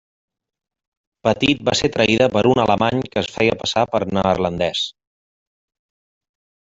Petit 1.27 1.59
va 1.67 1.75
ser 1.81 1.89
traïda 1.97 2.29
per 2.37 2.43
un 2.53 2.61
alemany 2.63 3.03
que 3.15 3.21
es 3.23 3.29
feia 3.35 3.57
passar 3.65 3.83
per 3.91 4.01
neerlandès. 4.19 4.85